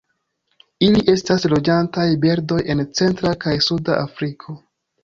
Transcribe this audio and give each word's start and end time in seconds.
Ili 0.87 1.03
estas 1.13 1.45
loĝantaj 1.53 2.07
birdoj 2.25 2.59
en 2.77 2.85
centra 3.03 3.39
kaj 3.47 3.59
suda 3.69 4.01
Afriko. 4.09 4.61